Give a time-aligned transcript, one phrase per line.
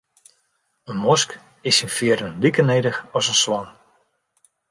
[0.89, 1.29] In mosk
[1.69, 3.67] is syn fearen like nedich as in swan.